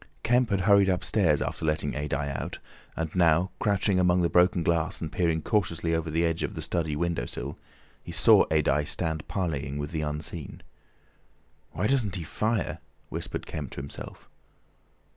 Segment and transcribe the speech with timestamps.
[0.23, 2.57] Kemp had hurried upstairs after letting Adye out,
[2.95, 6.63] and now crouching among the broken glass and peering cautiously over the edge of the
[6.63, 7.59] study window sill,
[8.01, 10.63] he saw Adye stand parleying with the Unseen.
[11.73, 12.79] "Why doesn't he fire?"
[13.09, 14.27] whispered Kemp to himself.